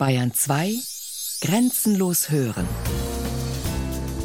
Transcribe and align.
Bayern 0.00 0.32
2 0.32 0.76
Grenzenlos 1.42 2.30
hören. 2.30 2.66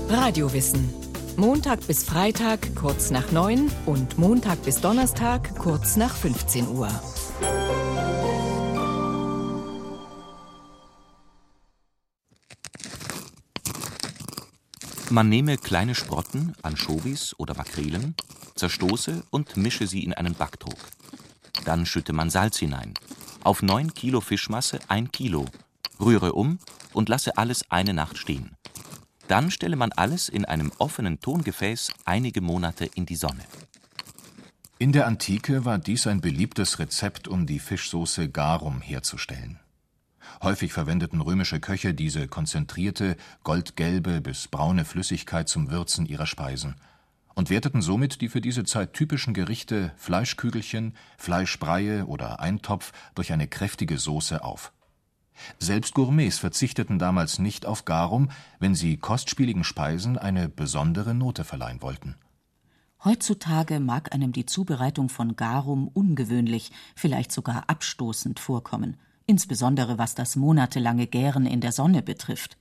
Radiowissen. 0.08 0.90
Montag 1.36 1.86
bis 1.86 2.06
Freitag 2.06 2.74
kurz 2.78 3.12
nach 3.12 3.34
9 3.34 3.70
und 3.86 4.18
Montag 4.18 4.64
bis 4.64 4.80
Donnerstag 4.80 5.54
kurz 5.58 5.98
nach 5.98 6.16
15 6.16 6.70
Uhr. 6.70 6.88
Man 15.10 15.28
nehme 15.28 15.58
kleine 15.58 15.94
Sprotten, 15.94 16.56
Anchovies 16.62 17.36
oder 17.38 17.54
Makrelen, 17.54 18.16
zerstoße 18.56 19.24
und 19.30 19.58
mische 19.58 19.88
sie 19.88 20.06
in 20.06 20.14
einen 20.14 20.36
Backtrog. 20.36 20.80
Dann 21.66 21.86
schütte 21.86 22.14
man 22.14 22.30
Salz 22.30 22.60
hinein. 22.60 22.94
Auf 23.44 23.62
9 23.62 23.94
Kilo 23.94 24.22
Fischmasse 24.22 24.80
1 24.88 25.12
Kilo 25.12 25.46
rühre 26.00 26.34
um 26.34 26.60
und 26.94 27.10
lasse 27.10 27.38
alles 27.38 27.70
eine 27.70 27.94
Nacht 27.94 28.18
stehen. 28.18 28.56
Dann 29.28 29.52
stelle 29.52 29.76
man 29.76 29.92
alles 29.92 30.30
in 30.30 30.46
einem 30.46 30.72
offenen 30.78 31.20
Tongefäß 31.20 31.92
einige 32.06 32.42
Monate 32.42 32.86
in 32.86 33.06
die 33.06 33.16
Sonne. 33.16 33.44
In 34.78 34.92
der 34.92 35.08
Antike 35.08 35.66
war 35.66 35.80
dies 35.80 36.06
ein 36.06 36.22
beliebtes 36.22 36.80
Rezept, 36.80 37.28
um 37.28 37.46
die 37.46 37.60
Fischsoße 37.60 38.30
garum 38.30 38.82
herzustellen. 38.82 39.60
Häufig 40.44 40.74
verwendeten 40.74 41.22
römische 41.22 41.60
Köche 41.60 41.94
diese 41.94 42.28
konzentrierte, 42.28 43.16
goldgelbe 43.44 44.22
bis 44.22 44.48
braune 44.48 44.84
Flüssigkeit 44.84 45.48
zum 45.48 45.72
Würzen 45.72 46.06
ihrer 46.06 46.26
Speisen 46.26 46.76
und 47.36 47.50
werteten 47.50 47.82
somit 47.82 48.22
die 48.22 48.30
für 48.30 48.42
diese 48.42 48.64
Zeit 48.64 48.94
typischen 48.94 49.34
Gerichte 49.34 49.92
Fleischkügelchen, 49.98 50.96
Fleischbreie 51.18 52.06
oder 52.06 52.40
Eintopf 52.40 52.92
durch 53.14 53.32
eine 53.32 53.48
kräftige 53.48 53.98
Soße 53.98 54.44
auf. 54.44 54.72
Selbst 55.60 55.94
Gourmets 55.94 56.38
verzichteten 56.38 57.00
damals 57.00 57.40
nicht 57.40 57.66
auf 57.66 57.86
Garum, 57.86 58.30
wenn 58.60 58.76
sie 58.76 58.98
kostspieligen 58.98 59.64
Speisen 59.64 60.18
eine 60.18 60.50
besondere 60.50 61.14
Note 61.14 61.44
verleihen 61.44 61.82
wollten. 61.82 62.16
Heutzutage 63.04 63.80
mag 63.80 64.14
einem 64.14 64.32
die 64.32 64.46
Zubereitung 64.46 65.10
von 65.10 65.36
Garum 65.36 65.88
ungewöhnlich, 65.88 66.72
vielleicht 66.96 67.32
sogar 67.32 67.70
abstoßend 67.70 68.40
vorkommen, 68.40 68.98
insbesondere 69.28 69.98
was 69.98 70.16
das 70.16 70.36
monatelange 70.36 71.06
Gären 71.06 71.46
in 71.46 71.62
der 71.62 71.72
Sonne 71.72 72.02
betrifft. 72.02 72.58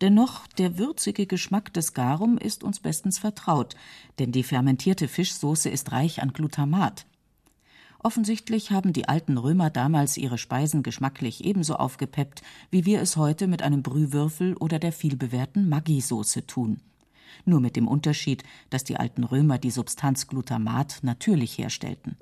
Dennoch, 0.00 0.46
der 0.58 0.78
würzige 0.78 1.26
Geschmack 1.26 1.72
des 1.72 1.94
Garum 1.94 2.38
ist 2.38 2.64
uns 2.64 2.80
bestens 2.80 3.18
vertraut, 3.18 3.76
denn 4.18 4.32
die 4.32 4.42
fermentierte 4.42 5.08
Fischsoße 5.08 5.68
ist 5.68 5.92
reich 5.92 6.22
an 6.22 6.32
Glutamat. 6.32 7.06
Offensichtlich 8.04 8.70
haben 8.70 8.92
die 8.92 9.08
alten 9.08 9.38
Römer 9.38 9.70
damals 9.70 10.18
ihre 10.18 10.36
Speisen 10.36 10.82
geschmacklich 10.82 11.42
ebenso 11.42 11.76
aufgepeppt, 11.76 12.42
wie 12.70 12.84
wir 12.84 13.00
es 13.00 13.16
heute 13.16 13.46
mit 13.46 13.62
einem 13.62 13.82
Brühwürfel 13.82 14.54
oder 14.58 14.78
der 14.78 14.92
vielbewährten 14.92 15.70
Maggi-Soße 15.70 16.46
tun. 16.46 16.82
Nur 17.46 17.60
mit 17.60 17.76
dem 17.76 17.88
Unterschied, 17.88 18.44
dass 18.68 18.84
die 18.84 18.98
alten 18.98 19.24
Römer 19.24 19.56
die 19.56 19.70
Substanz 19.70 20.26
Glutamat 20.26 20.98
natürlich 21.00 21.56
herstellten. 21.56 22.18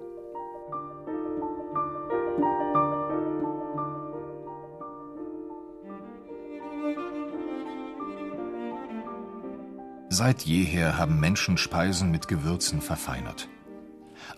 Seit 10.11 10.43
jeher 10.43 10.97
haben 10.97 11.19
Menschen 11.19 11.59
Speisen 11.59 12.13
mit 12.13 12.29
Gewürzen 12.29 12.81
verfeinert. 12.81 13.49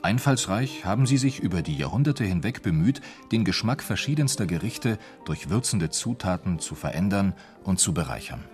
Einfallsreich 0.03 0.84
haben 0.84 1.06
sie 1.06 1.19
sich 1.19 1.41
über 1.41 1.62
die 1.62 1.77
Jahrhunderte 1.77 2.25
hinweg 2.25 2.62
bemüht, 2.62 3.00
den 3.33 3.45
Geschmack 3.45 3.83
verschiedenster 3.83 4.47
Gerichte 4.47 4.98
durch 5.25 5.50
würzende 5.50 5.91
Zutaten 5.91 6.59
zu 6.59 6.75
verändern 6.75 7.34
und 7.62 7.78
zu 7.78 7.92
bereichern. 7.92 8.45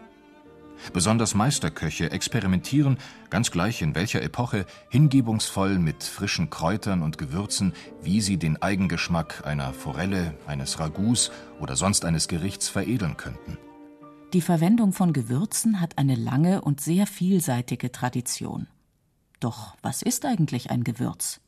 Besonders 0.92 1.34
Meisterköche 1.34 2.10
experimentieren, 2.10 2.96
ganz 3.28 3.50
gleich 3.50 3.82
in 3.82 3.94
welcher 3.94 4.22
Epoche, 4.22 4.66
hingebungsvoll 4.88 5.78
mit 5.78 6.02
frischen 6.02 6.50
Kräutern 6.50 7.02
und 7.02 7.18
Gewürzen, 7.18 7.74
wie 8.02 8.20
sie 8.20 8.38
den 8.38 8.60
Eigengeschmack 8.60 9.46
einer 9.46 9.72
Forelle, 9.72 10.34
eines 10.46 10.80
Ragouts 10.80 11.30
oder 11.60 11.76
sonst 11.76 12.04
eines 12.04 12.28
Gerichts 12.28 12.68
veredeln 12.68 13.16
könnten. 13.16 13.58
Die 14.32 14.40
Verwendung 14.40 14.92
von 14.92 15.12
Gewürzen 15.12 15.80
hat 15.80 15.98
eine 15.98 16.14
lange 16.14 16.60
und 16.62 16.80
sehr 16.80 17.06
vielseitige 17.06 17.92
Tradition. 17.92 18.68
Doch 19.40 19.74
was 19.82 20.02
ist 20.02 20.26
eigentlich 20.26 20.70
ein 20.70 20.84
Gewürz? 20.84 21.40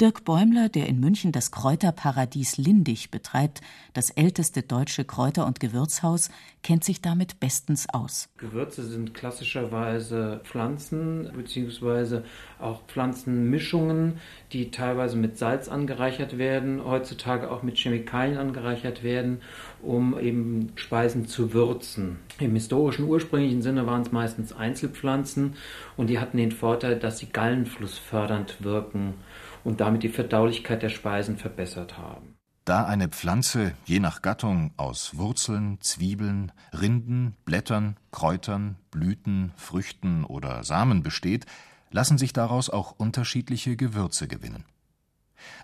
Dirk 0.00 0.24
Bäumler, 0.24 0.68
der 0.68 0.86
in 0.86 1.00
München 1.00 1.32
das 1.32 1.50
Kräuterparadies 1.50 2.56
Lindig 2.56 3.10
betreibt, 3.10 3.60
das 3.94 4.10
älteste 4.10 4.62
deutsche 4.62 5.04
Kräuter- 5.04 5.46
und 5.46 5.58
Gewürzhaus, 5.58 6.30
kennt 6.62 6.84
sich 6.84 7.00
damit 7.00 7.40
bestens 7.40 7.88
aus. 7.92 8.28
Gewürze 8.36 8.84
sind 8.84 9.14
klassischerweise 9.14 10.40
Pflanzen 10.44 11.30
bzw. 11.36 12.20
auch 12.60 12.82
Pflanzenmischungen, 12.86 14.18
die 14.52 14.70
teilweise 14.70 15.16
mit 15.16 15.38
Salz 15.38 15.68
angereichert 15.68 16.38
werden, 16.38 16.84
heutzutage 16.84 17.50
auch 17.50 17.62
mit 17.62 17.76
Chemikalien 17.76 18.38
angereichert 18.38 19.02
werden, 19.02 19.40
um 19.82 20.18
eben 20.18 20.72
Speisen 20.76 21.26
zu 21.26 21.52
würzen. 21.52 22.18
Im 22.38 22.54
historischen 22.54 23.06
ursprünglichen 23.06 23.62
Sinne 23.62 23.86
waren 23.86 24.02
es 24.02 24.12
meistens 24.12 24.52
Einzelpflanzen 24.52 25.54
und 25.96 26.08
die 26.08 26.18
hatten 26.18 26.36
den 26.36 26.52
Vorteil, 26.52 26.98
dass 26.98 27.18
sie 27.18 27.26
gallenflussfördernd 27.26 28.62
wirken 28.62 29.14
und 29.64 29.80
damit 29.80 30.02
die 30.02 30.08
Verdaulichkeit 30.08 30.82
der 30.82 30.88
Speisen 30.88 31.36
verbessert 31.36 31.98
haben. 31.98 32.34
Da 32.64 32.84
eine 32.84 33.08
Pflanze 33.08 33.72
je 33.86 33.98
nach 33.98 34.20
Gattung 34.20 34.72
aus 34.76 35.16
Wurzeln, 35.16 35.80
Zwiebeln, 35.80 36.52
Rinden, 36.78 37.34
Blättern, 37.46 37.96
Kräutern, 38.12 38.76
Blüten, 38.90 39.52
Früchten 39.56 40.24
oder 40.24 40.62
Samen 40.64 41.02
besteht, 41.02 41.46
lassen 41.90 42.18
sich 42.18 42.34
daraus 42.34 42.68
auch 42.68 42.92
unterschiedliche 42.98 43.76
Gewürze 43.76 44.28
gewinnen. 44.28 44.66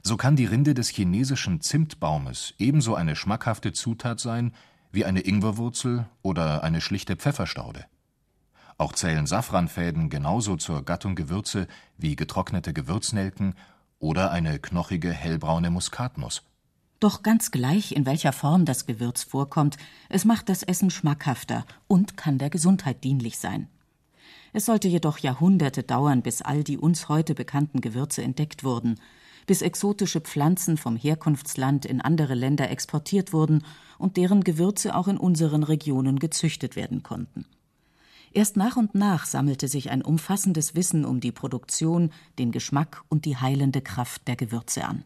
So 0.02 0.16
kann 0.16 0.36
die 0.36 0.46
Rinde 0.46 0.72
des 0.72 0.88
chinesischen 0.88 1.60
Zimtbaumes 1.60 2.54
ebenso 2.58 2.94
eine 2.94 3.16
schmackhafte 3.16 3.72
Zutat 3.72 4.20
sein 4.20 4.52
wie 4.90 5.04
eine 5.04 5.20
Ingwerwurzel 5.20 6.06
oder 6.22 6.62
eine 6.62 6.80
schlichte 6.80 7.16
Pfefferstaude. 7.16 7.84
Auch 8.78 8.92
zählen 8.92 9.26
Safranfäden 9.26 10.08
genauso 10.08 10.56
zur 10.56 10.84
Gattung 10.84 11.14
Gewürze 11.14 11.66
wie 11.98 12.16
getrocknete 12.16 12.72
Gewürznelken 12.72 13.54
oder 14.04 14.30
eine 14.30 14.58
knochige 14.58 15.10
hellbraune 15.10 15.70
Muskatnuss. 15.70 16.42
Doch 17.00 17.22
ganz 17.22 17.50
gleich, 17.50 17.92
in 17.92 18.04
welcher 18.04 18.32
Form 18.32 18.66
das 18.66 18.84
Gewürz 18.84 19.24
vorkommt, 19.24 19.78
es 20.10 20.26
macht 20.26 20.50
das 20.50 20.62
Essen 20.62 20.90
schmackhafter 20.90 21.64
und 21.88 22.18
kann 22.18 22.36
der 22.36 22.50
Gesundheit 22.50 23.02
dienlich 23.02 23.38
sein. 23.38 23.66
Es 24.52 24.66
sollte 24.66 24.88
jedoch 24.88 25.18
Jahrhunderte 25.18 25.82
dauern, 25.82 26.20
bis 26.20 26.42
all 26.42 26.62
die 26.62 26.76
uns 26.76 27.08
heute 27.08 27.34
bekannten 27.34 27.80
Gewürze 27.80 28.22
entdeckt 28.22 28.62
wurden, 28.62 29.00
bis 29.46 29.62
exotische 29.62 30.20
Pflanzen 30.20 30.76
vom 30.76 30.96
Herkunftsland 30.96 31.86
in 31.86 32.02
andere 32.02 32.34
Länder 32.34 32.70
exportiert 32.70 33.32
wurden 33.32 33.64
und 33.98 34.18
deren 34.18 34.44
Gewürze 34.44 34.94
auch 34.94 35.08
in 35.08 35.16
unseren 35.16 35.62
Regionen 35.62 36.18
gezüchtet 36.18 36.76
werden 36.76 37.02
konnten. 37.02 37.46
Erst 38.34 38.56
nach 38.56 38.76
und 38.76 38.96
nach 38.96 39.26
sammelte 39.26 39.68
sich 39.68 39.90
ein 39.90 40.02
umfassendes 40.02 40.74
Wissen 40.74 41.04
um 41.04 41.20
die 41.20 41.30
Produktion, 41.30 42.10
den 42.40 42.50
Geschmack 42.50 43.04
und 43.08 43.26
die 43.26 43.36
heilende 43.36 43.80
Kraft 43.80 44.26
der 44.26 44.34
Gewürze 44.34 44.84
an. 44.84 45.04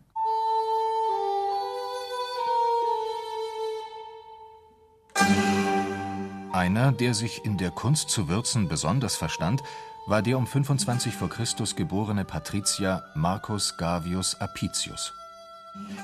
Einer, 6.53 6.91
der 6.93 7.13
sich 7.13 7.45
in 7.45 7.59
der 7.59 7.71
Kunst 7.71 8.09
zu 8.09 8.29
würzen 8.29 8.67
besonders 8.67 9.17
verstand, 9.17 9.63
war 10.07 10.23
der 10.23 10.39
um 10.39 10.47
25 10.47 11.15
v. 11.15 11.29
Chr. 11.29 11.45
geborene 11.77 12.25
Patrizier 12.25 13.05
Marcus 13.15 13.77
Gavius 13.77 14.41
Apicius. 14.41 15.13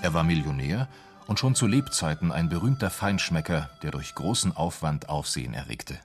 Er 0.03 0.12
war 0.12 0.25
Millionär 0.25 0.89
und 1.27 1.39
schon 1.39 1.55
zu 1.55 1.67
Lebzeiten 1.67 2.33
ein 2.33 2.51
berühmter 2.51 2.91
Feinschmecker, 2.91 3.71
der 3.82 3.93
durch 3.93 4.15
großen 4.15 4.55
Aufwand 4.55 5.09
Aufsehen 5.09 5.55
erregte. 5.55 5.99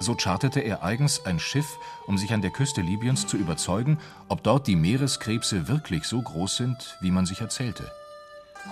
So 0.00 0.14
charterte 0.14 0.60
er 0.60 0.84
eigens 0.84 1.26
ein 1.26 1.40
Schiff, 1.40 1.78
um 2.06 2.18
sich 2.18 2.32
an 2.32 2.40
der 2.40 2.50
Küste 2.50 2.82
Libyens 2.82 3.26
zu 3.26 3.36
überzeugen, 3.36 3.98
ob 4.28 4.42
dort 4.42 4.66
die 4.66 4.76
Meereskrebse 4.76 5.66
wirklich 5.66 6.04
so 6.04 6.22
groß 6.22 6.56
sind, 6.56 6.96
wie 7.00 7.10
man 7.10 7.26
sich 7.26 7.40
erzählte. 7.40 7.90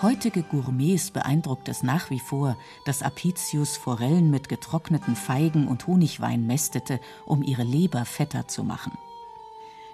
Heutige 0.02 0.43
Gourmets 0.43 1.11
beeindruckt 1.11 1.69
es 1.69 1.82
nach 1.82 2.11
wie 2.11 2.20
vor, 2.20 2.56
dass 2.84 3.02
Apicius 3.02 3.76
Forellen 3.76 4.31
mit 4.31 4.49
getrockneten 4.49 5.17
Feigen 5.17 5.69
und 5.69 5.87
Honigwein 5.87 6.46
mästete, 6.46 7.00
um 7.25 7.43
ihre 7.43 7.62
Leber 7.62 8.05
fetter 8.05 8.46
zu 8.46 8.62
machen. 8.62 8.93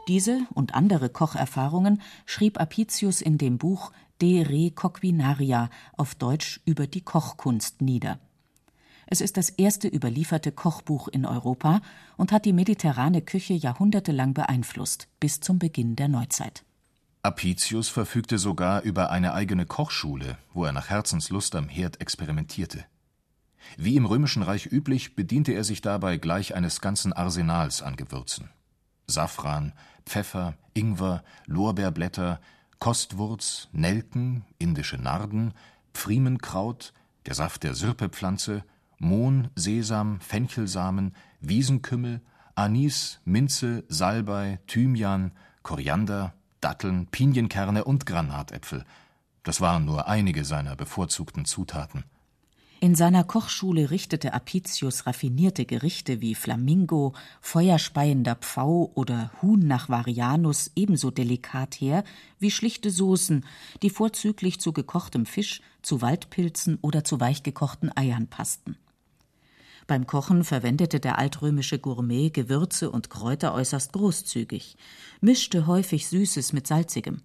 Diese 0.08 0.40
und 0.54 0.74
andere 0.74 1.08
Kocherfahrungen 1.08 2.02
schrieb 2.26 2.60
Apicius 2.60 3.20
in 3.20 3.38
dem 3.38 3.58
Buch 3.58 3.92
De 4.20 4.42
Re 4.42 4.72
Coquinaria 4.72 5.70
auf 5.96 6.14
Deutsch 6.16 6.60
über 6.64 6.86
die 6.86 7.02
Kochkunst 7.02 7.80
nieder. 7.80 8.18
Es 9.12 9.20
ist 9.20 9.36
das 9.36 9.50
erste 9.50 9.88
überlieferte 9.88 10.52
Kochbuch 10.52 11.06
in 11.06 11.26
Europa 11.26 11.82
und 12.16 12.32
hat 12.32 12.46
die 12.46 12.54
mediterrane 12.54 13.20
Küche 13.20 13.52
jahrhundertelang 13.52 14.32
beeinflusst, 14.32 15.06
bis 15.20 15.38
zum 15.40 15.58
Beginn 15.58 15.96
der 15.96 16.08
Neuzeit 16.08 16.64
Apicius 17.22 17.90
verfügte 17.90 18.38
sogar 18.38 18.80
über 18.80 19.10
eine 19.10 19.34
eigene 19.34 19.66
Kochschule, 19.66 20.38
wo 20.54 20.64
er 20.64 20.72
nach 20.72 20.88
Herzenslust 20.88 21.54
am 21.56 21.68
Herd 21.68 22.00
experimentierte. 22.00 22.86
Wie 23.76 23.96
im 23.96 24.06
Römischen 24.06 24.42
Reich 24.42 24.72
üblich, 24.72 25.14
bediente 25.14 25.52
er 25.52 25.64
sich 25.64 25.82
dabei 25.82 26.16
gleich 26.16 26.54
eines 26.54 26.80
ganzen 26.80 27.12
Arsenals 27.12 27.82
an 27.82 27.96
Gewürzen. 27.96 28.48
Safran, 29.06 29.74
Pfeffer, 30.06 30.54
Ingwer, 30.72 31.22
Lorbeerblätter, 31.44 32.40
Kostwurz, 32.78 33.68
Nelken, 33.72 34.46
indische 34.56 34.96
Narden, 34.96 35.52
Pfriemenkraut, 35.92 36.94
der 37.26 37.34
Saft 37.34 37.62
der 37.62 37.74
Sirpepflanze, 37.74 38.64
Mohn, 39.02 39.48
Sesam, 39.56 40.20
Fenchelsamen, 40.20 41.14
Wiesenkümmel, 41.40 42.20
Anis, 42.54 43.20
Minze, 43.24 43.84
Salbei, 43.88 44.60
Thymian, 44.68 45.32
Koriander, 45.64 46.34
Datteln, 46.60 47.08
Pinienkerne 47.08 47.84
und 47.84 48.06
Granatäpfel. 48.06 48.84
Das 49.42 49.60
waren 49.60 49.84
nur 49.84 50.06
einige 50.06 50.44
seiner 50.44 50.76
bevorzugten 50.76 51.44
Zutaten. 51.44 52.04
In 52.78 52.94
seiner 52.94 53.22
Kochschule 53.22 53.90
richtete 53.90 54.34
Apicius 54.34 55.06
raffinierte 55.06 55.66
Gerichte 55.66 56.20
wie 56.20 56.34
Flamingo, 56.34 57.12
feuerspeiender 57.40 58.36
Pfau 58.36 58.90
oder 58.94 59.30
Huhn 59.40 59.66
nach 59.66 59.88
Varianus 59.88 60.70
ebenso 60.74 61.10
delikat 61.10 61.74
her 61.74 62.02
wie 62.40 62.50
schlichte 62.50 62.90
Soßen, 62.90 63.44
die 63.82 63.90
vorzüglich 63.90 64.60
zu 64.60 64.72
gekochtem 64.72 65.26
Fisch, 65.26 65.60
zu 65.82 66.02
Waldpilzen 66.02 66.78
oder 66.82 67.04
zu 67.04 67.20
weichgekochten 67.20 67.96
Eiern 67.96 68.26
passten. 68.26 68.76
Beim 69.86 70.06
Kochen 70.06 70.44
verwendete 70.44 71.00
der 71.00 71.18
altrömische 71.18 71.78
Gourmet 71.78 72.30
Gewürze 72.30 72.90
und 72.90 73.10
Kräuter 73.10 73.54
äußerst 73.54 73.92
großzügig, 73.92 74.76
mischte 75.20 75.66
häufig 75.66 76.08
Süßes 76.08 76.52
mit 76.52 76.66
Salzigem 76.66 77.22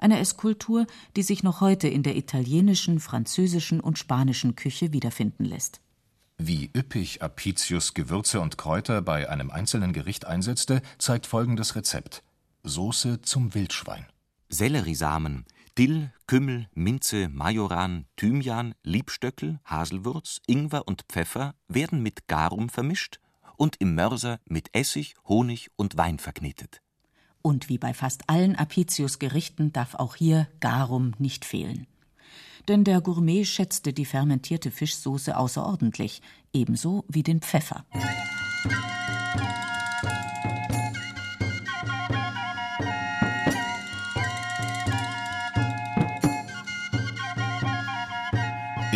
eine 0.00 0.18
Esskultur, 0.18 0.86
die 1.16 1.22
sich 1.22 1.42
noch 1.42 1.60
heute 1.60 1.88
in 1.88 2.02
der 2.02 2.16
italienischen, 2.16 3.00
französischen 3.00 3.80
und 3.80 3.98
spanischen 3.98 4.56
Küche 4.56 4.92
wiederfinden 4.92 5.44
lässt. 5.44 5.80
Wie 6.38 6.70
üppig 6.74 7.22
Apicius 7.22 7.92
Gewürze 7.92 8.40
und 8.40 8.56
Kräuter 8.56 9.02
bei 9.02 9.28
einem 9.28 9.50
einzelnen 9.50 9.92
Gericht 9.92 10.26
einsetzte, 10.26 10.80
zeigt 10.98 11.26
folgendes 11.26 11.76
Rezept: 11.76 12.22
Soße 12.64 13.20
zum 13.20 13.54
Wildschwein. 13.54 14.06
Selleriesamen, 14.48 15.44
Dill, 15.80 16.12
Kümmel, 16.26 16.68
Minze, 16.74 17.30
Majoran, 17.30 18.04
Thymian, 18.16 18.74
Liebstöckel, 18.82 19.60
Haselwurz, 19.64 20.42
Ingwer 20.46 20.86
und 20.86 21.04
Pfeffer 21.08 21.54
werden 21.68 22.02
mit 22.02 22.28
Garum 22.28 22.68
vermischt 22.68 23.18
und 23.56 23.76
im 23.80 23.94
Mörser 23.94 24.40
mit 24.44 24.68
Essig, 24.74 25.14
Honig 25.26 25.70
und 25.76 25.96
Wein 25.96 26.18
verknetet. 26.18 26.82
Und 27.40 27.70
wie 27.70 27.78
bei 27.78 27.94
fast 27.94 28.28
allen 28.28 28.56
Apicius-Gerichten 28.56 29.72
darf 29.72 29.94
auch 29.94 30.16
hier 30.16 30.48
Garum 30.60 31.14
nicht 31.16 31.46
fehlen. 31.46 31.86
Denn 32.68 32.84
der 32.84 33.00
Gourmet 33.00 33.46
schätzte 33.46 33.94
die 33.94 34.04
fermentierte 34.04 34.70
Fischsoße 34.70 35.34
außerordentlich, 35.34 36.20
ebenso 36.52 37.06
wie 37.08 37.22
den 37.22 37.40
Pfeffer. 37.40 37.86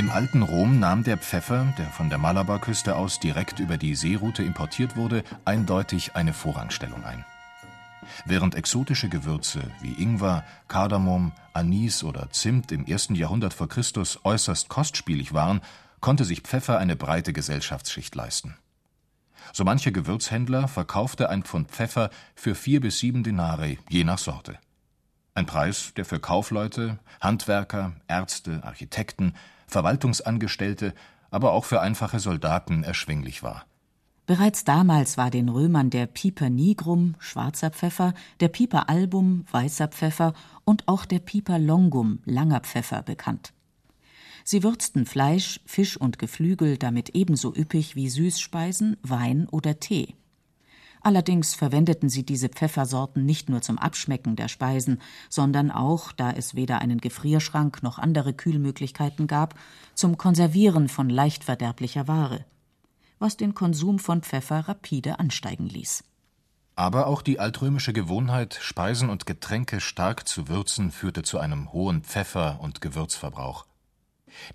Im 0.05 0.11
alten 0.11 0.43
Rom 0.43 0.81
nahm 0.81 1.03
der 1.03 1.17
Pfeffer, 1.17 1.73
der 1.79 1.87
von 1.87 2.11
der 2.11 2.19
Malabarküste 2.19 2.95
aus 2.95 3.21
direkt 3.21 3.59
über 3.59 3.79
die 3.79 3.95
Seeroute 3.95 4.43
importiert 4.43 4.97
wurde, 4.97 5.25
eindeutig 5.47 6.15
eine 6.15 6.35
Vorrangstellung 6.35 7.03
ein. 7.07 7.25
Während 8.27 8.55
exotische 8.55 9.09
Gewürze 9.09 9.63
wie 9.81 9.95
Ingwer, 9.95 10.45
Kardamom, 10.69 11.33
Anis 11.55 12.05
oder 12.05 12.29
Zimt 12.33 12.71
im 12.71 12.85
ersten 12.85 13.15
Jahrhundert 13.15 13.55
vor 13.55 13.67
Christus 13.67 14.21
äußerst 14.25 14.69
kostspielig 14.69 15.33
waren, 15.33 15.63
konnte 16.01 16.27
sich 16.27 16.43
Pfeffer 16.43 16.77
eine 16.79 16.97
breite 16.97 17.33
Gesellschaftsschicht 17.33 18.15
leisten. 18.15 18.59
So 19.55 19.65
mancher 19.65 19.91
Gewürzhändler 19.91 20.69
verkaufte 20.69 21.31
ein 21.31 21.45
Pfund 21.45 21.71
Pfeffer 21.71 22.11
für 22.35 22.55
vier 22.55 22.83
bis 22.83 22.99
sieben 22.99 23.23
Denare, 23.23 23.79
je 23.89 24.05
nach 24.05 24.19
Sorte. 24.19 24.59
Ein 25.35 25.47
Preis, 25.47 25.93
der 25.97 26.05
für 26.05 26.21
Kaufleute, 26.21 27.01
Handwerker, 27.21 27.93
Ärzte, 28.07 28.63
Architekten, 28.63 29.35
Verwaltungsangestellte, 29.67 30.95
aber 31.31 31.53
auch 31.53 31.65
für 31.65 31.81
einfache 31.81 32.21
Soldaten 32.21 32.85
erschwinglich 32.85 33.43
war. 33.43 33.67
Bereits 34.27 34.65
damals 34.65 35.19
war 35.19 35.31
den 35.31 35.49
Römern 35.49 35.91
der 35.91 36.07
Piper 36.07 36.49
nigrum 36.51 37.17
(schwarzer 37.19 37.71
Pfeffer), 37.71 38.15
der 38.39 38.49
Piper 38.49 38.89
album 38.89 39.45
(weißer 39.51 39.89
Pfeffer) 39.89 40.35
und 40.65 40.87
auch 40.87 41.05
der 41.05 41.19
Piper 41.19 41.59
longum 41.59 42.21
(langer 42.25 42.61
Pfeffer) 42.61 43.03
bekannt. 43.03 43.53
Sie 44.45 44.63
würzten 44.63 45.05
Fleisch, 45.05 45.61
Fisch 45.67 45.97
und 45.97 46.19
Geflügel 46.19 46.79
damit 46.79 47.11
ebenso 47.11 47.55
üppig 47.55 47.97
wie 47.97 48.09
Süßspeisen, 48.09 48.97
Wein 49.03 49.49
oder 49.49 49.81
Tee. 49.81 50.15
Allerdings 51.05 51.55
verwendeten 51.55 52.09
sie 52.09 52.25
diese 52.25 52.49
Pfeffersorten 52.49 53.25
nicht 53.25 53.49
nur 53.49 53.63
zum 53.63 53.79
Abschmecken 53.79 54.35
der 54.35 54.49
Speisen, 54.49 55.01
sondern 55.29 55.71
auch, 55.71 56.11
da 56.11 56.33
es 56.33 56.57
weder 56.57 56.81
einen 56.81 57.01
Gefrierschrank 57.01 57.85
noch 57.85 57.99
andere 58.01 58.35
Kühlmöglichkeiten 58.35 59.29
gab, 59.29 59.55
zum 59.95 60.19
Konservieren 60.19 60.89
von 60.89 61.09
leicht 61.09 61.45
verderblicher 61.45 62.09
Ware 62.09 62.45
was 63.19 63.39
den 63.39 63.55
Konsum 63.55 63.99
von 63.99 64.23
Pfeffer 64.23 64.69
rapide 64.69 65.19
ansteigen 65.19 65.67
ließ. 65.67 66.05
Aber 66.77 67.07
auch 67.07 67.23
die 67.23 67.39
altrömische 67.39 67.93
Gewohnheit, 67.93 68.59
Speisen 68.61 69.09
und 69.09 69.27
Getränke 69.27 69.81
stark 69.81 70.29
zu 70.29 70.49
würzen, 70.49 70.91
führte 70.91 71.23
zu 71.23 71.39
einem 71.39 71.73
hohen 71.73 72.03
Pfeffer- 72.03 72.61
und 72.61 72.81
Gewürzverbrauch. 72.81 73.65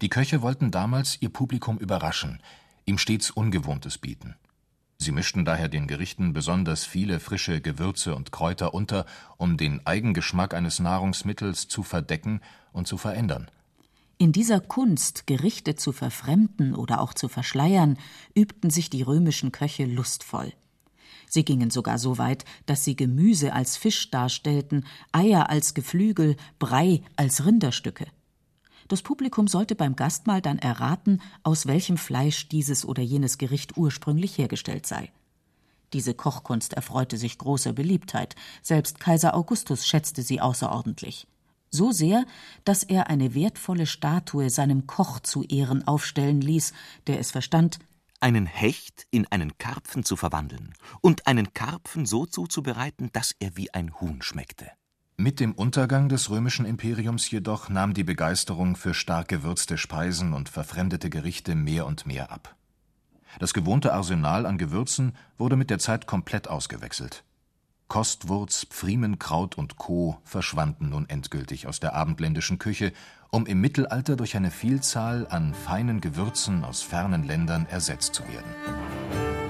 Die 0.02 0.10
Köche 0.10 0.42
wollten 0.42 0.70
damals 0.70 1.20
ihr 1.22 1.30
Publikum 1.30 1.78
überraschen, 1.78 2.44
ihm 2.86 2.98
stets 2.98 3.32
Ungewohntes 3.32 3.98
bieten. 3.98 4.36
Sie 5.02 5.14
mischten 5.14 5.46
daher 5.46 5.70
den 5.70 5.88
Gerichten 5.88 6.34
besonders 6.34 6.84
viele 6.84 7.22
frische 7.22 7.62
Gewürze 7.62 8.16
und 8.16 8.34
Kräuter 8.34 8.74
unter, 8.74 9.06
um 9.38 9.56
den 9.56 9.86
Eigengeschmack 9.88 10.54
eines 10.54 10.80
Nahrungsmittels 10.80 11.70
zu 11.70 11.84
verdecken 11.84 12.42
und 12.74 12.86
zu 12.86 12.98
verändern. 12.98 13.50
In 14.18 14.34
dieser 14.34 14.60
Kunst, 14.60 15.26
Gerichte 15.26 15.78
zu 15.78 15.94
verfremden 15.94 16.76
oder 16.76 17.00
auch 17.00 17.14
zu 17.14 17.30
verschleiern, 17.30 17.98
übten 18.36 18.70
sich 18.70 18.90
die 18.90 19.02
römischen 19.02 19.54
Köche 19.54 19.86
lustvoll. 19.86 20.52
Sie 21.30 21.46
gingen 21.46 21.70
sogar 21.70 21.98
so 21.98 22.18
weit, 22.18 22.44
dass 22.66 22.84
sie 22.84 22.98
Gemüse 22.98 23.54
als 23.54 23.78
Fisch 23.78 24.12
darstellten, 24.12 24.86
Eier 25.14 25.50
als 25.50 25.76
Geflügel, 25.76 26.36
Brei 26.58 27.04
als 27.16 27.46
Rinderstücke. 27.46 28.08
Das 28.90 29.02
Publikum 29.02 29.48
sollte 29.48 29.76
beim 29.76 29.96
Gastmahl 29.96 30.42
dann 30.42 30.60
erraten, 30.60 31.22
aus 31.44 31.66
welchem 31.66 31.96
Fleisch 31.96 32.50
dieses 32.50 32.86
oder 32.86 33.02
jenes 33.02 33.38
Gericht 33.38 33.78
ursprünglich 33.78 34.38
hergestellt 34.38 34.86
sei. 34.86 35.14
Diese 35.94 36.14
Kochkunst 36.14 36.74
erfreute 36.74 37.18
sich 37.18 37.38
großer 37.38 37.72
Beliebtheit, 37.72 38.36
selbst 38.62 39.00
Kaiser 39.00 39.34
Augustus 39.34 39.88
schätzte 39.88 40.22
sie 40.22 40.42
außerordentlich 40.42 41.26
so 41.72 41.92
sehr, 41.92 42.26
dass 42.66 42.84
er 42.84 43.08
eine 43.08 43.36
wertvolle 43.36 43.86
Statue 43.86 44.50
seinem 44.50 44.88
Koch 44.88 45.20
zu 45.20 45.44
Ehren 45.44 45.88
aufstellen 45.88 46.42
ließ, 46.42 46.74
der 47.08 47.20
es 47.20 47.32
verstand, 47.32 47.80
einen 48.22 48.46
Hecht 48.46 49.08
in 49.12 49.28
einen 49.28 49.58
Karpfen 49.58 50.04
zu 50.04 50.18
verwandeln 50.18 50.74
und 51.02 51.26
einen 51.26 51.54
Karpfen 51.54 52.06
so 52.06 52.26
zuzubereiten, 52.26 53.10
dass 53.14 53.34
er 53.40 53.56
wie 53.56 53.74
ein 53.74 54.00
Huhn 54.02 54.22
schmeckte. 54.22 54.70
Mit 55.20 55.42
dem 55.42 55.52
Untergang 55.52 56.08
des 56.08 56.30
römischen 56.30 56.66
Imperiums 56.66 57.30
jedoch 57.30 57.68
nahm 57.68 57.94
die 57.94 58.06
Begeisterung 58.06 58.78
für 58.78 58.94
stark 58.94 59.28
gewürzte 59.28 59.78
Speisen 59.78 60.32
und 60.32 60.48
verfremdete 60.48 61.10
Gerichte 61.10 61.56
mehr 61.56 61.86
und 61.88 62.08
mehr 62.08 62.32
ab. 62.32 62.56
Das 63.38 63.54
gewohnte 63.54 63.92
Arsenal 63.92 64.46
an 64.46 64.58
Gewürzen 64.58 65.12
wurde 65.38 65.58
mit 65.58 65.70
der 65.72 65.78
Zeit 65.78 66.08
komplett 66.08 66.48
ausgewechselt. 66.48 67.26
Kostwurz, 67.90 68.66
Pfriemenkraut 68.70 69.58
und 69.58 69.76
Co. 69.76 70.22
verschwanden 70.24 70.88
nun 70.88 71.10
endgültig 71.10 71.68
aus 71.68 71.82
der 71.82 71.96
abendländischen 71.96 72.58
Küche, 72.58 72.94
um 73.30 73.46
im 73.46 73.60
Mittelalter 73.60 74.16
durch 74.16 74.38
eine 74.38 74.52
Vielzahl 74.52 75.28
an 75.30 75.54
feinen 75.54 76.00
Gewürzen 76.00 76.64
aus 76.64 76.82
fernen 76.82 77.26
Ländern 77.26 77.66
ersetzt 77.66 78.14
zu 78.14 78.24
werden 78.30 79.49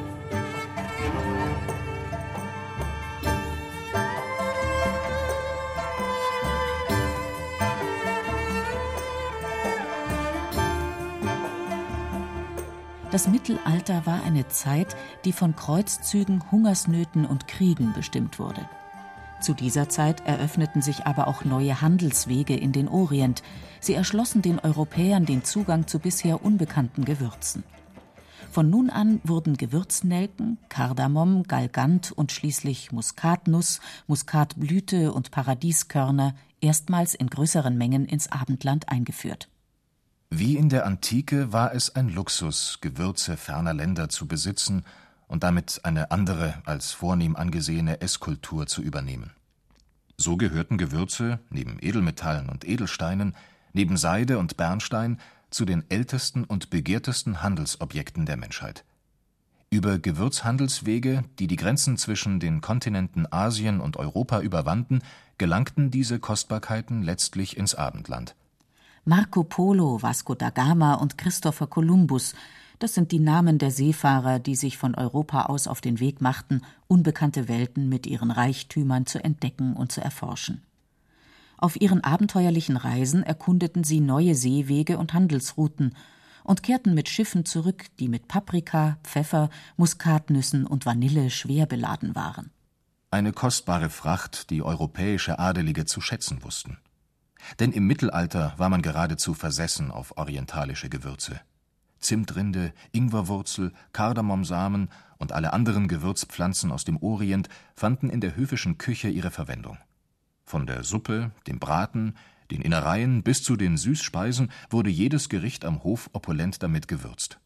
Das 13.12 13.28
Mittelalter 13.28 14.06
war 14.06 14.24
eine 14.24 14.48
Zeit, 14.50 14.96
die 15.26 15.34
von 15.34 15.56
Kreuzzügen, 15.56 16.52
Hungersnöten 16.52 17.26
und 17.26 17.48
Kriegen 17.48 17.92
bestimmt 17.94 18.38
wurde. 18.38 18.70
Zu 19.42 19.56
dieser 19.56 19.90
Zeit 19.90 20.28
eröffneten 20.28 20.84
sich 20.84 21.08
aber 21.08 21.28
auch 21.28 21.44
neue 21.44 21.82
Handelswege 21.82 22.56
in 22.56 22.72
den 22.72 22.88
Orient. 22.88 23.42
Sie 23.80 23.96
erschlossen 23.96 24.44
den 24.44 24.60
Europäern 24.60 25.26
den 25.26 25.44
Zugang 25.44 25.88
zu 25.88 25.98
bisher 25.98 26.44
unbekannten 26.46 27.04
Gewürzen. 27.04 27.64
Von 28.52 28.70
nun 28.70 28.92
an 28.92 29.22
wurden 29.24 29.58
Gewürznelken, 29.58 30.60
Kardamom, 30.70 31.44
Galgant 31.44 32.12
und 32.12 32.32
schließlich 32.32 32.92
Muskatnuss, 32.92 33.80
Muskatblüte 34.06 35.14
und 35.14 35.32
Paradieskörner 35.32 36.36
erstmals 36.62 37.16
in 37.16 37.28
größeren 37.28 37.76
Mengen 37.76 38.06
ins 38.06 38.32
Abendland 38.32 38.90
eingeführt. 38.90 39.50
Wie 40.32 40.58
in 40.58 40.70
der 40.70 40.86
Antike 40.86 41.52
war 41.52 41.74
es 41.74 41.96
ein 41.96 42.10
Luxus, 42.10 42.78
Gewürze 42.82 43.36
ferner 43.36 43.74
Länder 43.74 44.10
zu 44.10 44.28
besitzen 44.28 44.86
und 45.28 45.44
damit 45.44 45.82
eine 45.84 46.12
andere 46.12 46.62
als 46.66 46.92
vornehm 46.92 47.36
angesehene 47.36 48.02
Esskultur 48.02 48.68
zu 48.68 48.84
übernehmen. 48.84 49.32
So 50.18 50.38
gehörten 50.38 50.78
Gewürze 50.78 51.40
neben 51.50 51.78
Edelmetallen 51.82 52.50
und 52.50 52.64
Edelsteinen, 52.68 53.36
neben 53.74 53.98
Seide 53.98 54.38
und 54.38 54.56
Bernstein 54.56 55.20
zu 55.50 55.66
den 55.66 55.84
ältesten 55.90 56.44
und 56.44 56.70
begehrtesten 56.70 57.42
Handelsobjekten 57.42 58.28
der 58.28 58.38
Menschheit. 58.38 58.86
Über 59.72 59.98
Gewürzhandelswege, 59.98 61.24
die 61.40 61.48
die 61.48 61.56
Grenzen 61.56 61.98
zwischen 61.98 62.40
den 62.40 62.62
Kontinenten 62.62 63.32
Asien 63.32 63.80
und 63.80 63.98
Europa 63.98 64.42
überwanden, 64.42 65.02
gelangten 65.40 65.90
diese 65.90 66.20
Kostbarkeiten 66.20 67.02
letztlich 67.02 67.58
ins 67.58 67.74
Abendland. 67.74 68.36
Marco 69.06 69.44
Polo, 69.44 70.02
Vasco 70.02 70.36
da 70.36 70.50
Gama 70.50 70.96
und 70.96 71.18
Christopher 71.18 71.68
Columbus 71.68 72.34
das 72.80 72.94
sind 72.94 73.12
die 73.12 73.20
Namen 73.20 73.58
der 73.58 73.72
Seefahrer, 73.72 74.40
die 74.40 74.56
sich 74.56 74.78
von 74.78 74.96
Europa 74.96 75.44
aus 75.44 75.68
auf 75.68 75.82
den 75.82 76.00
Weg 76.00 76.22
machten, 76.22 76.62
unbekannte 76.88 77.50
Welten 77.50 77.90
mit 77.90 78.08
ihren 78.08 78.32
Reichtümern 78.32 79.06
zu 79.06 79.22
entdecken 79.22 79.74
und 79.74 79.92
zu 79.92 80.00
erforschen. 80.02 80.64
Auf 81.58 81.80
ihren 81.80 82.02
abenteuerlichen 82.02 82.78
Reisen 82.78 83.22
erkundeten 83.22 83.84
sie 83.84 84.00
neue 84.00 84.34
Seewege 84.34 84.98
und 84.98 85.14
Handelsrouten 85.14 85.94
und 86.46 86.64
kehrten 86.64 86.94
mit 86.94 87.10
Schiffen 87.10 87.44
zurück, 87.44 87.88
die 88.00 88.08
mit 88.08 88.30
Paprika, 88.30 88.98
Pfeffer, 89.04 89.50
Muskatnüssen 89.76 90.66
und 90.66 90.86
Vanille 90.86 91.30
schwer 91.32 91.66
beladen 91.66 92.16
waren. 92.16 92.50
Eine 93.12 93.34
kostbare 93.34 93.90
Fracht, 93.90 94.50
die 94.52 94.64
europäische 94.64 95.38
Adelige 95.38 95.84
zu 95.84 96.00
schätzen 96.00 96.44
wussten. 96.44 96.78
Denn 97.60 97.72
im 97.72 97.88
Mittelalter 97.88 98.54
war 98.58 98.70
man 98.70 98.82
geradezu 98.82 99.34
versessen 99.34 99.92
auf 99.92 100.18
orientalische 100.18 100.90
Gewürze. 100.90 101.42
Zimtrinde, 102.00 102.74
Ingwerwurzel, 102.92 103.74
Kardamomsamen 103.92 104.90
und 105.18 105.32
alle 105.34 105.54
anderen 105.54 105.88
Gewürzpflanzen 105.88 106.72
aus 106.72 106.86
dem 106.86 106.98
Orient 106.98 107.50
fanden 107.76 108.10
in 108.10 108.22
der 108.22 108.36
höfischen 108.36 108.78
Küche 108.78 109.10
ihre 109.10 109.32
Verwendung. 109.32 109.78
Von 110.46 110.66
der 110.66 110.84
Suppe, 110.84 111.32
dem 111.46 111.60
Braten, 111.60 112.16
den 112.52 112.62
Innereien 112.62 113.22
bis 113.22 113.44
zu 113.44 113.56
den 113.56 113.78
Süßspeisen 113.78 114.52
wurde 114.70 114.90
jedes 114.90 115.30
Gericht 115.30 115.66
am 115.66 115.84
Hof 115.84 116.10
opulent 116.14 116.64
damit 116.64 116.88
gewürzt. 116.88 117.40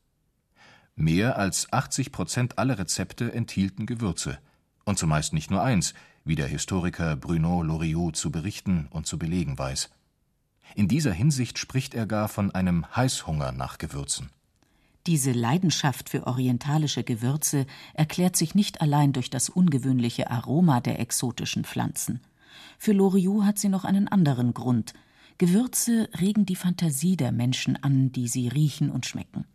Mehr 0.96 1.38
als 1.38 1.74
80 1.74 2.12
Prozent 2.12 2.58
aller 2.60 2.78
Rezepte 2.78 3.34
enthielten 3.34 3.86
Gewürze, 3.86 4.38
und 4.86 4.98
zumeist 4.98 5.34
nicht 5.34 5.50
nur 5.50 5.64
eins, 5.64 5.94
wie 6.26 6.36
der 6.36 6.48
Historiker 6.48 7.16
Bruno 7.16 7.62
Loriot 7.62 8.16
zu 8.16 8.32
berichten 8.32 8.88
und 8.92 9.06
zu 9.06 9.18
belegen 9.18 9.58
weiß. 9.58 9.90
In 10.76 10.88
dieser 10.88 11.14
Hinsicht 11.14 11.60
spricht 11.60 11.94
er 11.94 12.06
gar 12.06 12.28
von 12.28 12.52
einem 12.52 12.86
Heißhunger 12.96 13.52
nach 13.52 13.78
Gewürzen. 13.78 14.30
Diese 15.06 15.34
Leidenschaft 15.34 16.10
für 16.10 16.26
orientalische 16.28 17.04
Gewürze 17.04 17.66
erklärt 17.94 18.38
sich 18.38 18.56
nicht 18.56 18.82
allein 18.82 19.12
durch 19.12 19.30
das 19.30 19.50
ungewöhnliche 19.50 20.32
Aroma 20.32 20.80
der 20.80 21.00
exotischen 21.00 21.66
Pflanzen. 21.66 22.22
Für 22.78 22.94
Loriot 22.94 23.44
hat 23.44 23.60
sie 23.60 23.70
noch 23.70 23.84
einen 23.84 24.08
anderen 24.08 24.54
Grund. 24.54 24.94
Gewürze 25.38 26.10
regen 26.20 26.46
die 26.46 26.56
Fantasie 26.56 27.18
der 27.18 27.34
Menschen 27.34 27.82
an, 27.84 28.14
die 28.14 28.30
sie 28.30 28.48
riechen 28.48 28.90
und 28.90 29.06
schmecken. 29.06 29.46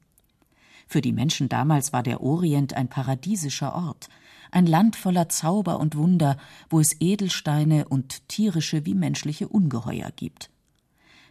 Für 0.87 1.01
die 1.01 1.13
Menschen 1.13 1.49
damals 1.49 1.93
war 1.93 2.03
der 2.03 2.23
Orient 2.23 2.75
ein 2.75 2.89
paradiesischer 2.89 3.75
Ort, 3.75 4.09
ein 4.51 4.67
Land 4.67 4.97
voller 4.97 5.29
Zauber 5.29 5.79
und 5.81 5.97
Wunder, 5.97 6.37
wo 6.71 6.81
es 6.81 6.97
Edelsteine 7.01 7.89
und 7.89 8.29
tierische 8.29 8.87
wie 8.87 8.95
menschliche 8.95 9.49
Ungeheuer 9.49 10.11
gibt. 10.15 10.51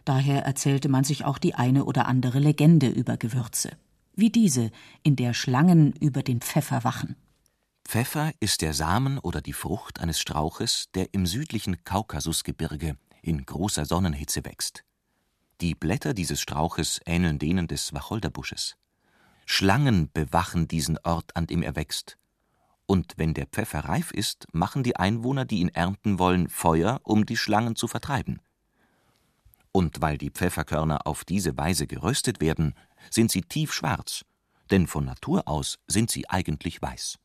Daher 0.04 0.44
erzählte 0.44 0.88
man 0.88 1.04
sich 1.04 1.24
auch 1.24 1.38
die 1.38 1.54
eine 1.54 1.84
oder 1.84 2.06
andere 2.06 2.38
Legende 2.38 2.88
über 2.88 3.16
Gewürze 3.16 3.70
wie 4.18 4.30
diese, 4.30 4.72
in 5.04 5.14
der 5.14 5.32
Schlangen 5.32 5.92
über 5.92 6.22
den 6.22 6.40
Pfeffer 6.40 6.82
wachen. 6.82 7.14
Pfeffer 7.86 8.32
ist 8.40 8.62
der 8.62 8.74
Samen 8.74 9.18
oder 9.18 9.40
die 9.40 9.52
Frucht 9.52 10.00
eines 10.00 10.18
Strauches, 10.18 10.88
der 10.94 11.14
im 11.14 11.24
südlichen 11.24 11.84
Kaukasusgebirge 11.84 12.96
in 13.22 13.46
großer 13.46 13.86
Sonnenhitze 13.86 14.44
wächst. 14.44 14.84
Die 15.60 15.74
Blätter 15.74 16.14
dieses 16.14 16.40
Strauches 16.40 17.00
ähneln 17.06 17.38
denen 17.38 17.68
des 17.68 17.94
Wacholderbusches. 17.94 18.76
Schlangen 19.46 20.10
bewachen 20.12 20.66
diesen 20.68 20.98
Ort, 21.04 21.36
an 21.36 21.46
dem 21.46 21.62
er 21.62 21.76
wächst. 21.76 22.18
Und 22.90 23.18
wenn 23.18 23.34
der 23.34 23.44
Pfeffer 23.44 23.80
reif 23.80 24.12
ist, 24.12 24.46
machen 24.52 24.82
die 24.82 24.96
Einwohner, 24.96 25.44
die 25.44 25.60
ihn 25.60 25.68
ernten 25.68 26.18
wollen, 26.18 26.48
Feuer, 26.48 27.00
um 27.02 27.26
die 27.26 27.36
Schlangen 27.36 27.76
zu 27.76 27.86
vertreiben. 27.86 28.40
Und 29.72 30.00
weil 30.00 30.16
die 30.16 30.30
Pfefferkörner 30.30 31.06
auf 31.06 31.26
diese 31.26 31.58
Weise 31.58 31.86
geröstet 31.86 32.40
werden, 32.40 32.74
sind 33.10 33.30
sie 33.30 33.42
tiefschwarz, 33.42 34.24
denn 34.70 34.86
von 34.86 35.04
Natur 35.04 35.46
aus 35.46 35.78
sind 35.86 36.10
sie 36.10 36.30
eigentlich 36.30 36.80
weiß. 36.80 37.18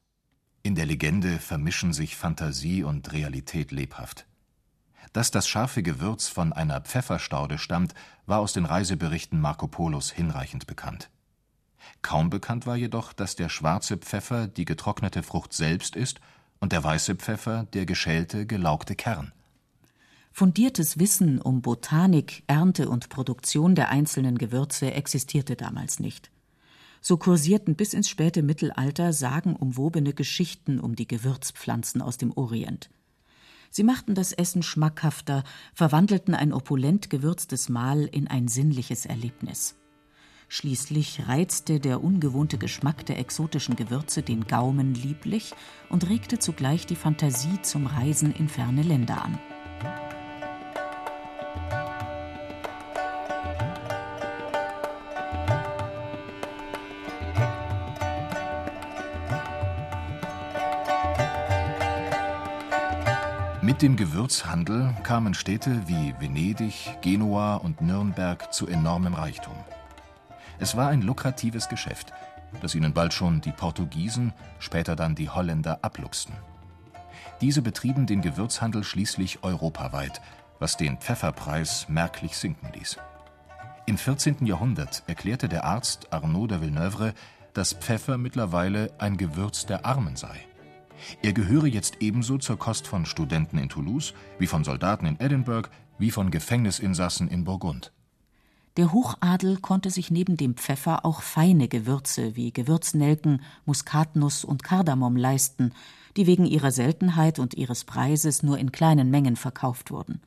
In 0.63 0.75
der 0.75 0.85
Legende 0.85 1.39
vermischen 1.39 1.93
sich 1.93 2.17
Fantasie 2.17 2.83
und 2.83 3.13
Realität 3.13 3.71
lebhaft. 3.71 4.27
Dass 5.13 5.31
das 5.31 5.47
scharfe 5.47 5.81
Gewürz 5.81 6.27
von 6.27 6.51
einer 6.51 6.81
Pfefferstaude 6.81 7.57
stammt, 7.57 7.93
war 8.25 8.39
aus 8.39 8.51
den 8.51 8.65
Reiseberichten 8.65 9.39
Marco 9.39 9.67
Polos 9.69 10.11
hinreichend 10.11 10.67
bekannt. 10.67 11.09
Kaum 12.01 12.29
bekannt 12.29 12.65
war 12.65 12.75
jedoch, 12.75 13.13
dass 13.13 13.35
der 13.35 13.49
schwarze 13.49 13.97
Pfeffer 13.97 14.47
die 14.47 14.65
getrocknete 14.65 15.23
Frucht 15.23 15.53
selbst 15.53 15.95
ist 15.95 16.19
und 16.59 16.71
der 16.71 16.83
weiße 16.83 17.15
Pfeffer 17.15 17.65
der 17.73 17.85
geschälte, 17.85 18.45
gelaugte 18.45 18.95
Kern. 18.95 19.31
Fundiertes 20.31 20.97
Wissen 20.97 21.39
um 21.39 21.61
Botanik, 21.61 22.43
Ernte 22.47 22.89
und 22.89 23.09
Produktion 23.09 23.75
der 23.75 23.89
einzelnen 23.89 24.37
Gewürze 24.37 24.91
existierte 24.91 25.55
damals 25.55 25.99
nicht. 25.99 26.31
So 27.01 27.17
kursierten 27.17 27.75
bis 27.75 27.93
ins 27.93 28.09
späte 28.09 28.41
Mittelalter 28.41 29.13
sagenumwobene 29.13 30.13
Geschichten 30.13 30.79
um 30.79 30.95
die 30.95 31.07
Gewürzpflanzen 31.07 32.01
aus 32.01 32.17
dem 32.17 32.31
Orient. 32.31 32.89
Sie 33.69 33.83
machten 33.83 34.15
das 34.15 34.31
Essen 34.33 34.63
schmackhafter, 34.63 35.43
verwandelten 35.73 36.33
ein 36.33 36.53
opulent 36.53 37.09
gewürztes 37.09 37.69
Mahl 37.69 38.05
in 38.05 38.27
ein 38.27 38.47
sinnliches 38.47 39.05
Erlebnis. 39.05 39.75
Schließlich 40.55 41.27
reizte 41.27 41.79
der 41.79 42.03
ungewohnte 42.03 42.59
Geschmack 42.59 43.07
der 43.07 43.17
exotischen 43.17 43.75
Gewürze 43.75 44.21
den 44.21 44.45
Gaumen 44.45 44.93
lieblich 44.93 45.55
und 45.89 46.07
regte 46.07 46.37
zugleich 46.37 46.85
die 46.85 46.95
Fantasie 46.95 47.59
zum 47.63 47.87
Reisen 47.87 48.31
in 48.35 48.47
ferne 48.47 48.83
Länder 48.83 49.23
an. 49.23 49.39
Mit 63.63 63.81
dem 63.81 63.95
Gewürzhandel 63.95 64.93
kamen 65.01 65.33
Städte 65.33 65.81
wie 65.87 66.13
Venedig, 66.19 66.95
Genua 67.01 67.55
und 67.55 67.81
Nürnberg 67.81 68.53
zu 68.53 68.67
enormem 68.67 69.15
Reichtum. 69.15 69.55
Es 70.63 70.77
war 70.77 70.87
ein 70.87 71.01
lukratives 71.01 71.67
Geschäft, 71.67 72.13
das 72.61 72.73
ihnen 72.73 72.93
bald 72.93 73.11
schon 73.11 73.41
die 73.41 73.51
Portugiesen, 73.51 74.31
später 74.59 74.95
dann 74.95 75.13
die 75.13 75.29
Holländer 75.29 75.79
abluchsten. 75.81 76.33
Diese 77.41 77.61
betrieben 77.61 78.05
den 78.05 78.21
Gewürzhandel 78.21 78.85
schließlich 78.85 79.43
europaweit, 79.43 80.21
was 80.59 80.77
den 80.77 80.99
Pfefferpreis 80.99 81.89
merklich 81.89 82.37
sinken 82.37 82.69
ließ. 82.79 82.97
Im 83.87 83.97
14. 83.97 84.45
Jahrhundert 84.45 85.03
erklärte 85.05 85.49
der 85.49 85.65
Arzt 85.65 86.13
Arnaud 86.13 86.51
de 86.51 86.61
Villeneuve, 86.61 87.13
dass 87.53 87.73
Pfeffer 87.73 88.17
mittlerweile 88.17 88.93
ein 88.99 89.17
Gewürz 89.17 89.65
der 89.65 89.85
Armen 89.85 90.15
sei. 90.15 90.47
Er 91.21 91.33
gehöre 91.33 91.67
jetzt 91.67 91.97
ebenso 91.99 92.37
zur 92.37 92.57
Kost 92.57 92.87
von 92.87 93.05
Studenten 93.05 93.57
in 93.57 93.67
Toulouse, 93.67 94.13
wie 94.39 94.47
von 94.47 94.63
Soldaten 94.63 95.07
in 95.07 95.19
Edinburgh, 95.19 95.69
wie 95.97 96.09
von 96.09 96.31
Gefängnisinsassen 96.31 97.27
in 97.27 97.43
Burgund. 97.43 97.91
Der 98.77 98.91
Hochadel 98.91 99.57
konnte 99.57 99.91
sich 99.91 100.09
neben 100.09 100.35
dem 100.35 100.55
Pfeffer 100.55 101.05
auch 101.05 101.21
feine 101.21 101.67
Gewürze 101.67 102.35
wie 102.35 102.51
Gewürznelken, 102.51 103.41
Muskatnuss 103.65 104.43
und 104.43 104.63
Kardamom 104.63 105.15
leisten, 105.15 105.73
die 106.17 106.25
wegen 106.25 106.45
ihrer 106.45 106.71
Seltenheit 106.71 107.39
und 107.39 107.53
ihres 107.53 107.83
Preises 107.83 108.41
nur 108.41 108.57
in 108.57 108.71
kleinen 108.71 109.11
Mengen 109.11 109.35
verkauft 109.35 109.91
wurden. 109.91 110.21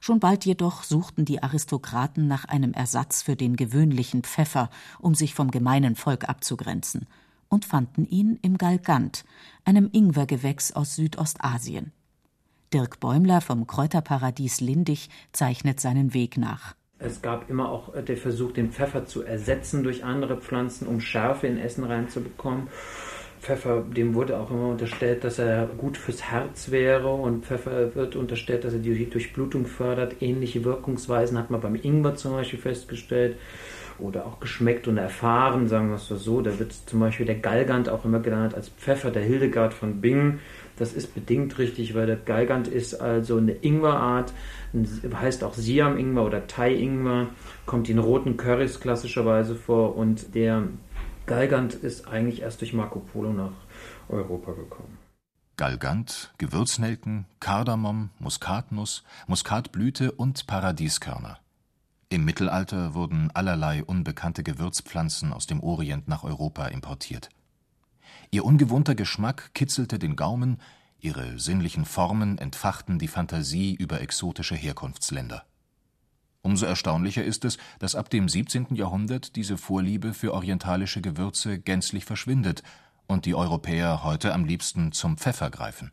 Schon 0.00 0.20
bald 0.20 0.44
jedoch 0.44 0.82
suchten 0.82 1.24
die 1.24 1.42
Aristokraten 1.42 2.26
nach 2.26 2.46
einem 2.46 2.72
Ersatz 2.72 3.22
für 3.22 3.36
den 3.36 3.56
gewöhnlichen 3.56 4.22
Pfeffer, 4.22 4.70
um 4.98 5.14
sich 5.14 5.34
vom 5.34 5.50
gemeinen 5.50 5.96
Volk 5.96 6.28
abzugrenzen– 6.28 7.06
und 7.50 7.66
fanden 7.66 8.06
ihn 8.06 8.38
im 8.40 8.56
Galgant, 8.56 9.24
einem 9.64 9.90
Ingwergewächs 9.92 10.72
aus 10.72 10.94
Südostasien. 10.94 11.92
Dirk 12.72 13.00
Bäumler 13.00 13.40
vom 13.40 13.66
Kräuterparadies 13.66 14.60
Lindig 14.60 15.10
zeichnet 15.32 15.80
seinen 15.80 16.14
Weg 16.14 16.38
nach. 16.38 16.76
Es 17.02 17.22
gab 17.22 17.48
immer 17.48 17.70
auch 17.70 17.94
der 17.94 18.16
Versuch, 18.16 18.52
den 18.52 18.70
Pfeffer 18.70 19.06
zu 19.06 19.22
ersetzen 19.22 19.82
durch 19.82 20.04
andere 20.04 20.36
Pflanzen, 20.36 20.86
um 20.86 21.00
Schärfe 21.00 21.46
in 21.46 21.58
Essen 21.58 21.84
reinzubekommen. 21.84 22.68
Pfeffer, 23.40 23.80
dem 23.80 24.14
wurde 24.14 24.38
auch 24.38 24.50
immer 24.50 24.68
unterstellt, 24.68 25.24
dass 25.24 25.38
er 25.38 25.66
gut 25.78 25.96
fürs 25.96 26.22
Herz 26.22 26.70
wäre 26.70 27.10
und 27.10 27.46
Pfeffer 27.46 27.94
wird 27.94 28.14
unterstellt, 28.14 28.64
dass 28.64 28.74
er 28.74 28.80
die 28.80 29.08
Durchblutung 29.08 29.64
fördert. 29.64 30.20
Ähnliche 30.20 30.62
Wirkungsweisen 30.64 31.38
hat 31.38 31.50
man 31.50 31.62
beim 31.62 31.74
Ingwer 31.74 32.16
zum 32.16 32.32
Beispiel 32.32 32.58
festgestellt 32.58 33.38
oder 34.00 34.26
auch 34.26 34.40
geschmeckt 34.40 34.88
und 34.88 34.96
erfahren, 34.96 35.68
sagen 35.68 35.88
wir 35.88 35.96
es 35.96 36.08
so. 36.08 36.40
Da 36.40 36.58
wird 36.58 36.72
zum 36.72 37.00
Beispiel 37.00 37.26
der 37.26 37.36
Galgant 37.36 37.88
auch 37.88 38.04
immer 38.04 38.20
genannt 38.20 38.54
als 38.54 38.68
Pfeffer 38.68 39.10
der 39.10 39.22
Hildegard 39.22 39.74
von 39.74 40.00
Bingen. 40.00 40.40
Das 40.76 40.92
ist 40.92 41.14
bedingt 41.14 41.58
richtig, 41.58 41.94
weil 41.94 42.06
der 42.06 42.16
Galgant 42.16 42.66
ist 42.66 42.94
also 42.94 43.36
eine 43.36 43.52
Ingwerart, 43.52 44.32
heißt 45.14 45.44
auch 45.44 45.54
Siam-Ingwer 45.54 46.24
oder 46.24 46.46
Thai-Ingwer, 46.46 47.28
kommt 47.66 47.88
in 47.90 47.98
roten 47.98 48.36
Currys 48.36 48.80
klassischerweise 48.80 49.54
vor 49.54 49.96
und 49.96 50.34
der 50.34 50.64
Galgant 51.26 51.74
ist 51.74 52.08
eigentlich 52.08 52.42
erst 52.42 52.60
durch 52.62 52.72
Marco 52.72 53.00
Polo 53.00 53.32
nach 53.32 53.52
Europa 54.08 54.52
gekommen. 54.52 54.98
Galgant, 55.56 56.32
Gewürznelken, 56.38 57.26
Kardamom, 57.38 58.08
Muskatnuss, 58.18 59.04
Muskatblüte 59.26 60.12
und 60.12 60.46
Paradieskörner. 60.46 61.38
Im 62.12 62.24
Mittelalter 62.24 62.94
wurden 62.94 63.30
allerlei 63.34 63.84
unbekannte 63.84 64.42
Gewürzpflanzen 64.42 65.32
aus 65.32 65.46
dem 65.46 65.60
Orient 65.60 66.08
nach 66.08 66.24
Europa 66.24 66.66
importiert. 66.66 67.28
Ihr 68.32 68.44
ungewohnter 68.44 68.96
Geschmack 68.96 69.54
kitzelte 69.54 70.00
den 70.00 70.16
Gaumen, 70.16 70.60
ihre 70.98 71.38
sinnlichen 71.38 71.84
Formen 71.84 72.36
entfachten 72.38 72.98
die 72.98 73.06
Fantasie 73.06 73.76
über 73.76 74.00
exotische 74.00 74.56
Herkunftsländer. 74.56 75.44
Umso 76.42 76.66
erstaunlicher 76.66 77.22
ist 77.22 77.44
es, 77.44 77.58
dass 77.78 77.94
ab 77.94 78.10
dem 78.10 78.28
17. 78.28 78.74
Jahrhundert 78.74 79.36
diese 79.36 79.56
Vorliebe 79.56 80.12
für 80.12 80.34
orientalische 80.34 81.00
Gewürze 81.00 81.60
gänzlich 81.60 82.06
verschwindet 82.06 82.64
und 83.06 83.24
die 83.24 83.36
Europäer 83.36 84.02
heute 84.02 84.34
am 84.34 84.44
liebsten 84.44 84.90
zum 84.90 85.16
Pfeffer 85.16 85.48
greifen. 85.48 85.92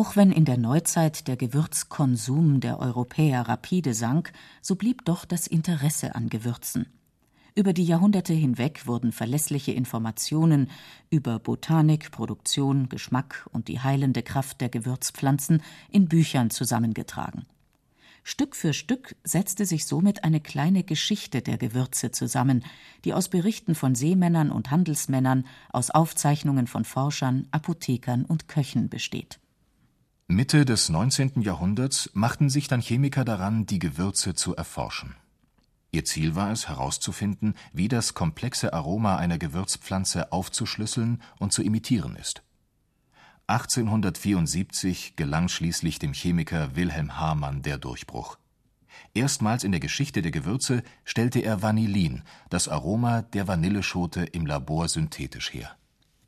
Auch 0.00 0.16
wenn 0.16 0.32
in 0.32 0.46
der 0.46 0.56
Neuzeit 0.56 1.28
der 1.28 1.36
Gewürzkonsum 1.36 2.60
der 2.60 2.78
Europäer 2.78 3.42
rapide 3.42 3.92
sank, 3.92 4.32
so 4.62 4.74
blieb 4.74 5.04
doch 5.04 5.26
das 5.26 5.46
Interesse 5.46 6.14
an 6.14 6.30
Gewürzen. 6.30 6.86
Über 7.54 7.74
die 7.74 7.84
Jahrhunderte 7.84 8.32
hinweg 8.32 8.86
wurden 8.86 9.12
verlässliche 9.12 9.72
Informationen 9.72 10.70
über 11.10 11.38
Botanik, 11.38 12.12
Produktion, 12.12 12.88
Geschmack 12.88 13.46
und 13.52 13.68
die 13.68 13.80
heilende 13.80 14.22
Kraft 14.22 14.62
der 14.62 14.70
Gewürzpflanzen 14.70 15.62
in 15.90 16.08
Büchern 16.08 16.48
zusammengetragen. 16.48 17.44
Stück 18.22 18.56
für 18.56 18.72
Stück 18.72 19.16
setzte 19.22 19.66
sich 19.66 19.84
somit 19.84 20.24
eine 20.24 20.40
kleine 20.40 20.82
Geschichte 20.82 21.42
der 21.42 21.58
Gewürze 21.58 22.10
zusammen, 22.10 22.64
die 23.04 23.12
aus 23.12 23.28
Berichten 23.28 23.74
von 23.74 23.94
Seemännern 23.94 24.50
und 24.50 24.70
Handelsmännern, 24.70 25.44
aus 25.68 25.90
Aufzeichnungen 25.90 26.68
von 26.68 26.86
Forschern, 26.86 27.48
Apothekern 27.50 28.24
und 28.24 28.48
Köchen 28.48 28.88
besteht 28.88 29.40
Mitte 30.30 30.64
des 30.64 30.88
19. 30.88 31.42
Jahrhunderts 31.42 32.08
machten 32.14 32.50
sich 32.50 32.68
dann 32.68 32.80
Chemiker 32.80 33.24
daran, 33.24 33.66
die 33.66 33.80
Gewürze 33.80 34.32
zu 34.32 34.54
erforschen. 34.54 35.16
Ihr 35.90 36.04
Ziel 36.04 36.36
war 36.36 36.52
es, 36.52 36.68
herauszufinden, 36.68 37.54
wie 37.72 37.88
das 37.88 38.14
komplexe 38.14 38.72
Aroma 38.72 39.16
einer 39.16 39.38
Gewürzpflanze 39.38 40.30
aufzuschlüsseln 40.30 41.20
und 41.40 41.52
zu 41.52 41.64
imitieren 41.64 42.14
ist. 42.14 42.44
1874 43.48 45.16
gelang 45.16 45.48
schließlich 45.48 45.98
dem 45.98 46.12
Chemiker 46.12 46.76
Wilhelm 46.76 47.18
Hamann 47.18 47.62
der 47.62 47.78
Durchbruch. 47.78 48.38
Erstmals 49.14 49.64
in 49.64 49.72
der 49.72 49.80
Geschichte 49.80 50.22
der 50.22 50.30
Gewürze 50.30 50.84
stellte 51.04 51.40
er 51.40 51.60
Vanillin, 51.60 52.22
das 52.50 52.68
Aroma 52.68 53.22
der 53.22 53.48
Vanilleschote, 53.48 54.22
im 54.26 54.46
Labor 54.46 54.88
synthetisch 54.88 55.52
her 55.52 55.76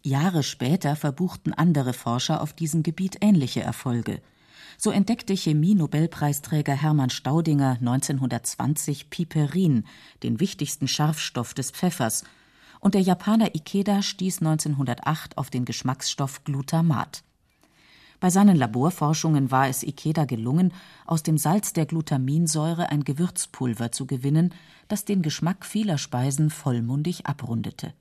Jahre 0.02 0.42
später 0.42 0.96
verbuchten 0.96 1.52
andere 1.52 1.92
Forscher 1.92 2.42
auf 2.42 2.52
diesem 2.52 2.82
Gebiet 2.82 3.18
ähnliche 3.20 3.62
Erfolge. 3.62 4.20
So 4.76 4.90
entdeckte 4.90 5.36
Chemie-Nobelpreisträger 5.36 6.74
Hermann 6.74 7.10
Staudinger 7.10 7.76
1920 7.80 9.10
Piperin, 9.10 9.84
den 10.24 10.40
wichtigsten 10.40 10.88
Scharfstoff 10.88 11.54
des 11.54 11.70
Pfeffers, 11.70 12.24
und 12.80 12.94
der 12.94 13.00
Japaner 13.00 13.54
Ikeda 13.54 14.02
stieß 14.02 14.40
1908 14.40 15.38
auf 15.38 15.50
den 15.50 15.64
Geschmacksstoff 15.64 16.42
Glutamat. 16.42 17.22
Bei 18.18 18.28
seinen 18.28 18.56
Laborforschungen 18.56 19.52
war 19.52 19.68
es 19.68 19.84
Ikeda 19.84 20.24
gelungen, 20.24 20.72
aus 21.06 21.22
dem 21.22 21.38
Salz 21.38 21.74
der 21.74 21.86
Glutaminsäure 21.86 22.88
ein 22.88 23.04
Gewürzpulver 23.04 23.92
zu 23.92 24.06
gewinnen, 24.06 24.52
das 24.88 25.04
den 25.04 25.22
Geschmack 25.22 25.64
vieler 25.64 25.98
Speisen 25.98 26.50
vollmundig 26.50 27.26
abrundete 27.26 27.94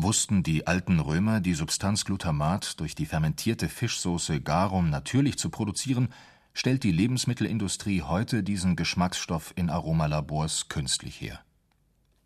Wussten 0.00 0.44
die 0.44 0.64
alten 0.64 1.00
Römer 1.00 1.40
die 1.40 1.54
Substanz 1.54 2.04
Glutamat 2.04 2.78
durch 2.78 2.94
die 2.94 3.04
fermentierte 3.04 3.68
Fischsauce 3.68 4.30
Garum 4.44 4.90
natürlich 4.90 5.38
zu 5.38 5.50
produzieren, 5.50 6.10
stellt 6.54 6.84
die 6.84 6.92
Lebensmittelindustrie 6.92 8.02
heute 8.02 8.44
diesen 8.44 8.76
Geschmacksstoff 8.76 9.52
in 9.56 9.70
Aromalabors 9.70 10.68
künstlich 10.68 11.20
her. 11.20 11.40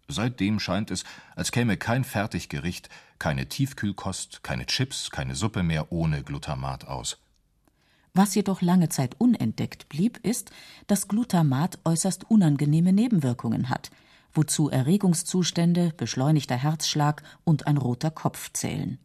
Seitdem 0.07 0.61
scheint 0.61 0.91
es, 0.91 1.05
als 1.35 1.51
käme 1.51 1.79
kein 1.79 2.05
Fertiggericht, 2.05 2.91
keine 3.19 3.49
Tiefkühlkost, 3.49 4.43
keine 4.43 4.67
Chips, 4.67 5.09
keine 5.09 5.35
Suppe 5.35 5.63
mehr 5.63 5.91
ohne 5.93 6.23
Glutamat 6.23 6.87
aus. 6.87 7.17
Was 8.13 8.35
jedoch 8.35 8.61
lange 8.61 8.91
Zeit 8.91 9.15
unentdeckt 9.19 9.89
blieb, 9.89 10.19
ist, 10.23 10.51
dass 10.89 11.09
Glutamat 11.09 11.79
äußerst 11.87 12.31
unangenehme 12.31 12.93
Nebenwirkungen 12.93 13.71
hat– 13.71 13.91
wozu 14.35 14.71
Erregungszustände, 14.71 15.93
beschleunigter 15.97 16.57
Herzschlag 16.57 17.23
und 17.45 17.67
ein 17.67 17.77
roter 17.77 18.11
Kopf 18.11 18.51
zählen. 18.53 18.99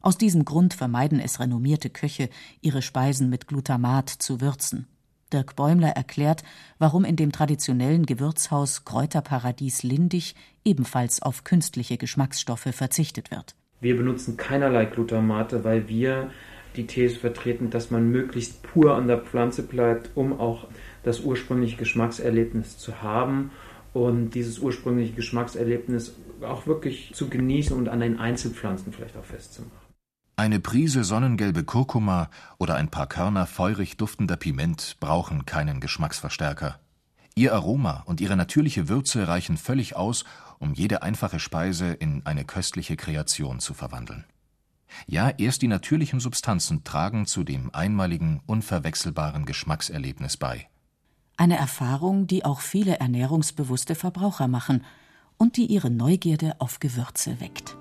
Aus 0.00 0.16
diesem 0.16 0.44
Grund 0.44 0.74
vermeiden 0.74 1.20
es 1.20 1.40
renommierte 1.40 1.90
Köche, 1.90 2.30
ihre 2.60 2.82
Speisen 2.82 3.30
mit 3.30 3.48
Glutamat 3.48 4.08
zu 4.08 4.40
würzen. 4.40 4.86
Dirk 5.32 5.56
Bäumler 5.56 5.90
erklärt, 5.90 6.42
warum 6.78 7.04
in 7.04 7.16
dem 7.16 7.32
traditionellen 7.32 8.06
Gewürzhaus 8.06 8.84
Kräuterparadies 8.84 9.82
Lindig 9.82 10.34
ebenfalls 10.64 11.20
auf 11.20 11.44
künstliche 11.44 11.98
Geschmacksstoffe 11.98 12.68
verzichtet 12.72 13.30
wird. 13.30 13.54
Wir 13.80 13.96
benutzen 13.96 14.36
keinerlei 14.36 14.86
Glutamate, 14.86 15.64
weil 15.64 15.88
wir 15.88 16.30
die 16.76 16.86
These 16.86 17.18
vertreten, 17.18 17.70
dass 17.70 17.90
man 17.90 18.10
möglichst 18.10 18.62
pur 18.62 18.94
an 18.94 19.06
der 19.08 19.18
Pflanze 19.18 19.62
bleibt, 19.62 20.10
um 20.16 20.38
auch 20.38 20.68
das 21.02 21.20
ursprüngliche 21.20 21.76
Geschmackserlebnis 21.76 22.78
zu 22.78 23.02
haben 23.02 23.50
und 23.94 24.30
dieses 24.30 24.58
ursprüngliche 24.58 25.12
Geschmackserlebnis 25.12 26.14
auch 26.42 26.66
wirklich 26.66 27.12
zu 27.14 27.28
genießen 27.28 27.76
und 27.76 27.88
an 27.88 28.00
den 28.00 28.18
Einzelpflanzen 28.18 28.92
vielleicht 28.92 29.16
auch 29.16 29.24
festzumachen. 29.24 29.88
Eine 30.36 30.60
Prise 30.60 31.02
sonnengelbe 31.02 31.64
Kurkuma 31.64 32.30
oder 32.58 32.76
ein 32.76 32.90
paar 32.90 33.08
Körner 33.08 33.46
feurig 33.46 33.96
duftender 33.96 34.36
Piment 34.36 34.96
brauchen 35.00 35.46
keinen 35.46 35.80
Geschmacksverstärker. 35.80 36.78
Ihr 37.34 37.54
Aroma 37.54 38.02
und 38.06 38.20
ihre 38.20 38.36
natürliche 38.36 38.88
Würze 38.88 39.26
reichen 39.26 39.56
völlig 39.56 39.96
aus, 39.96 40.24
um 40.60 40.74
jede 40.74 41.02
einfache 41.02 41.40
Speise 41.40 41.92
in 41.92 42.24
eine 42.24 42.44
köstliche 42.44 42.96
Kreation 42.96 43.58
zu 43.58 43.74
verwandeln. 43.74 44.24
Ja, 45.06 45.30
erst 45.30 45.62
die 45.62 45.68
natürlichen 45.68 46.20
Substanzen 46.20 46.84
tragen 46.84 47.26
zu 47.26 47.44
dem 47.44 47.74
einmaligen, 47.74 48.40
unverwechselbaren 48.46 49.44
Geschmackserlebnis 49.44 50.36
bei. 50.36 50.68
Eine 51.38 51.56
Erfahrung, 51.56 52.26
die 52.26 52.44
auch 52.44 52.58
viele 52.60 52.98
ernährungsbewusste 52.98 53.94
Verbraucher 53.94 54.48
machen 54.48 54.84
und 55.36 55.56
die 55.56 55.66
ihre 55.66 55.88
Neugierde 55.88 56.56
auf 56.58 56.80
Gewürze 56.80 57.40
weckt. 57.40 57.76